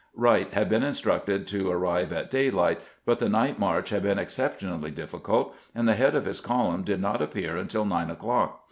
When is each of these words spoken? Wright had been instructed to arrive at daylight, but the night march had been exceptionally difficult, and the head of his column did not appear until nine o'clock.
Wright 0.15 0.51
had 0.51 0.67
been 0.67 0.81
instructed 0.81 1.45
to 1.49 1.69
arrive 1.69 2.11
at 2.11 2.31
daylight, 2.31 2.79
but 3.05 3.19
the 3.19 3.29
night 3.29 3.59
march 3.59 3.91
had 3.91 4.01
been 4.01 4.17
exceptionally 4.17 4.89
difficult, 4.89 5.55
and 5.75 5.87
the 5.87 5.93
head 5.93 6.15
of 6.15 6.25
his 6.25 6.41
column 6.41 6.81
did 6.81 6.99
not 6.99 7.21
appear 7.21 7.55
until 7.55 7.85
nine 7.85 8.09
o'clock. 8.09 8.59